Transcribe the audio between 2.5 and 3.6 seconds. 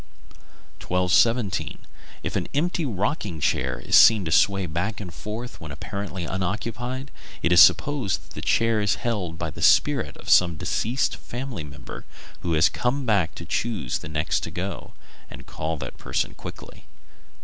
empty rocking